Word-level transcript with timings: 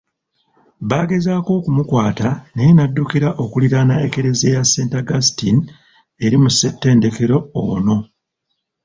Bagezaako 0.89 1.51
okumukwata 1.59 2.29
naye 2.55 2.71
naddukira 2.73 3.29
okuliraana 3.43 3.95
Ekereziya 4.05 4.55
ya 4.57 4.63
St 4.71 4.93
Augustine 5.01 5.61
eri 6.25 6.37
mu 6.43 6.49
ssettendekero 6.51 7.37
ono. 7.63 7.97